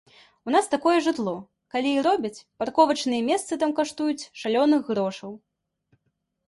У 0.49 0.53
нас 0.53 0.69
такое 0.73 0.93
жытло, 1.07 1.33
калі 1.75 1.91
і 1.97 2.01
робяць, 2.07 2.43
парковачныя 2.63 3.21
месцы 3.29 3.53
там 3.65 3.75
каштуюць 3.83 4.29
шалёных 4.45 4.81
грошаў. 4.91 5.31